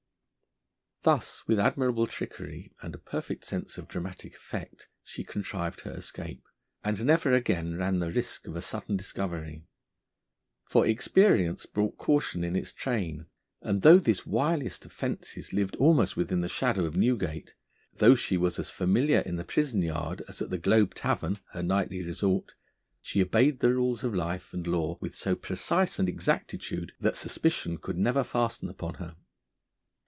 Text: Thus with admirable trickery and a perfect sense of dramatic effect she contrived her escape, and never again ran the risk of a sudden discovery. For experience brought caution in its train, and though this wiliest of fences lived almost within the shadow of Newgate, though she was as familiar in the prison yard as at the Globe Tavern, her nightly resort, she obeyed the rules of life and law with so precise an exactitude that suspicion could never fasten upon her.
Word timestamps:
Thus 1.03 1.47
with 1.47 1.57
admirable 1.57 2.05
trickery 2.05 2.75
and 2.83 2.93
a 2.93 2.99
perfect 2.99 3.43
sense 3.43 3.79
of 3.79 3.87
dramatic 3.87 4.35
effect 4.35 4.87
she 5.03 5.23
contrived 5.23 5.81
her 5.81 5.93
escape, 5.95 6.43
and 6.83 7.03
never 7.03 7.33
again 7.33 7.75
ran 7.75 7.97
the 7.97 8.11
risk 8.11 8.45
of 8.45 8.55
a 8.55 8.61
sudden 8.61 8.97
discovery. 8.97 9.63
For 10.69 10.85
experience 10.85 11.65
brought 11.65 11.97
caution 11.97 12.43
in 12.43 12.55
its 12.55 12.71
train, 12.71 13.25
and 13.63 13.81
though 13.81 13.97
this 13.97 14.27
wiliest 14.27 14.85
of 14.85 14.91
fences 14.91 15.53
lived 15.53 15.75
almost 15.77 16.15
within 16.15 16.41
the 16.41 16.47
shadow 16.47 16.85
of 16.85 16.95
Newgate, 16.95 17.55
though 17.95 18.13
she 18.13 18.37
was 18.37 18.59
as 18.59 18.69
familiar 18.69 19.21
in 19.21 19.37
the 19.37 19.43
prison 19.43 19.81
yard 19.81 20.21
as 20.27 20.39
at 20.39 20.51
the 20.51 20.59
Globe 20.59 20.93
Tavern, 20.93 21.39
her 21.53 21.63
nightly 21.63 22.03
resort, 22.05 22.51
she 23.01 23.23
obeyed 23.23 23.59
the 23.59 23.73
rules 23.73 24.03
of 24.03 24.13
life 24.13 24.53
and 24.53 24.67
law 24.67 24.99
with 25.01 25.15
so 25.15 25.33
precise 25.35 25.97
an 25.97 26.07
exactitude 26.07 26.91
that 26.99 27.17
suspicion 27.17 27.79
could 27.79 27.97
never 27.97 28.23
fasten 28.23 28.69
upon 28.69 28.93
her. 28.95 29.15